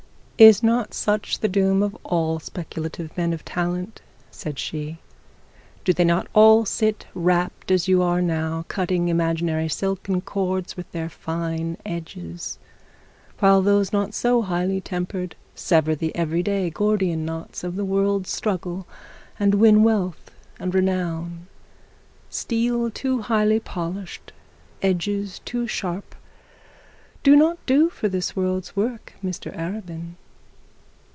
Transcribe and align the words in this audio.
'Is 0.41 0.63
not 0.63 0.95
such 0.95 1.37
the 1.41 1.47
doom 1.47 1.83
of 1.83 1.95
all 2.03 2.39
speculative 2.39 3.15
men 3.15 3.31
of 3.31 3.45
talent?' 3.45 4.01
said 4.31 4.57
she. 4.57 4.97
'Do 5.85 5.93
they 5.93 6.03
not 6.03 6.25
all 6.33 6.65
sit 6.65 7.05
rapt 7.13 7.69
as 7.69 7.87
you 7.87 7.99
now 8.19 8.51
are, 8.55 8.63
cutting 8.63 9.07
imaginary 9.07 9.69
silken 9.69 10.19
cords 10.19 10.75
with 10.75 10.91
their 10.93 11.09
fine 11.09 11.77
edges, 11.85 12.57
while 13.37 13.61
those 13.61 13.93
not 13.93 14.15
so 14.15 14.41
highly 14.41 14.81
tempered 14.81 15.35
sever 15.53 15.93
the 15.93 16.11
every 16.15 16.41
day 16.41 16.71
Gordian 16.71 17.23
knots 17.23 17.63
of 17.63 17.75
the 17.75 17.85
world's 17.85 18.31
struggle, 18.31 18.87
and 19.39 19.53
win 19.53 19.83
wealth 19.83 20.31
and 20.59 20.73
renown? 20.73 21.45
Steel 22.31 22.89
too 22.89 23.21
highly 23.21 23.59
polished, 23.59 24.33
edges 24.81 25.37
too 25.45 25.67
sharp, 25.67 26.15
do 27.21 27.35
not 27.35 27.63
do 27.67 27.91
for 27.91 28.09
this 28.09 28.35
world's 28.35 28.75
work, 28.75 29.13
Mr 29.23 29.55
Arabin.' 29.55 30.15